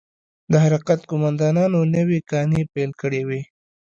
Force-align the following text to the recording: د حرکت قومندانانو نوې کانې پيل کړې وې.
د 0.51 0.53
حرکت 0.65 0.99
قومندانانو 1.09 1.79
نوې 1.95 2.19
کانې 2.29 2.61
پيل 2.73 2.91
کړې 3.01 3.21
وې. 3.27 3.41